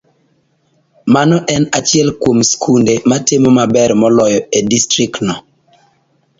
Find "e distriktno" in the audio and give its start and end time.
4.57-5.33